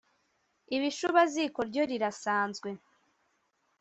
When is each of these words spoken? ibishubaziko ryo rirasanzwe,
ibishubaziko 0.75 1.59
ryo 1.69 1.83
rirasanzwe, 1.91 2.69